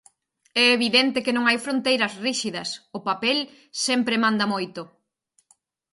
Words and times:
É 0.63 0.65
evidente 0.77 1.23
que 1.25 1.35
non 1.35 1.43
hai 1.45 1.57
fronteiras 1.65 2.13
ríxidas... 2.25 2.69
O 2.97 2.99
papel 3.07 3.37
sempre 3.85 4.21
manda 4.23 4.45
moito. 4.53 4.81